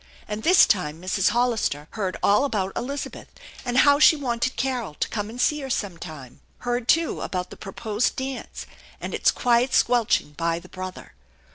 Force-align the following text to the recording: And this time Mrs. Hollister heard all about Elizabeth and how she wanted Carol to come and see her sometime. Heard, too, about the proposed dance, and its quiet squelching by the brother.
And 0.27 0.41
this 0.41 0.65
time 0.65 0.99
Mrs. 0.99 1.29
Hollister 1.29 1.87
heard 1.91 2.17
all 2.23 2.43
about 2.43 2.71
Elizabeth 2.75 3.27
and 3.63 3.77
how 3.77 3.99
she 3.99 4.15
wanted 4.15 4.55
Carol 4.55 4.95
to 4.95 5.07
come 5.07 5.29
and 5.29 5.39
see 5.39 5.59
her 5.59 5.69
sometime. 5.69 6.39
Heard, 6.61 6.87
too, 6.87 7.21
about 7.21 7.51
the 7.51 7.55
proposed 7.55 8.15
dance, 8.15 8.65
and 8.99 9.13
its 9.13 9.29
quiet 9.29 9.75
squelching 9.75 10.31
by 10.31 10.57
the 10.57 10.69
brother. 10.69 11.13